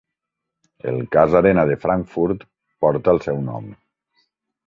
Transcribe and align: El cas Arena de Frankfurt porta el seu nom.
El 0.91 0.95
cas 1.15 1.35
Arena 1.39 1.65
de 1.71 1.75
Frankfurt 1.83 2.45
porta 2.85 3.15
el 3.17 3.21
seu 3.29 3.43
nom. 3.51 3.67